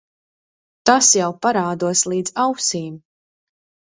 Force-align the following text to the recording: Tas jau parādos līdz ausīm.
Tas 0.89 1.09
jau 1.19 1.27
parādos 1.45 2.01
līdz 2.13 2.33
ausīm. 2.45 2.97